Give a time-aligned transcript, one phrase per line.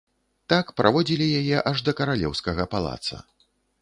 [0.53, 3.21] Так праводзілі яе аж да каралеўскага палаца.